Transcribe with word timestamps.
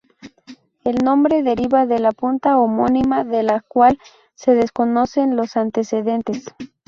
El 0.83 0.95
nombre 1.05 1.43
deriva 1.43 1.85
de 1.85 1.99
la 1.99 2.11
punta 2.11 2.57
homónima 2.57 3.23
de 3.23 3.43
la 3.43 3.59
cual 3.61 3.99
se 4.33 4.55
desconocen 4.55 5.35
los 5.35 5.55
antecedentes. 5.55 6.45